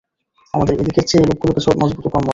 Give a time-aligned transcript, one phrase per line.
[0.53, 2.29] আমাদের এদিকের চেয়ে লোকগুলো কিছু মজবুত ও কর্মঠ।